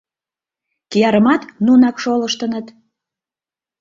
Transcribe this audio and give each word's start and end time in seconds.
Киярымат 0.91 1.41
нунак 1.65 1.95
шолыштыныт! 2.03 2.67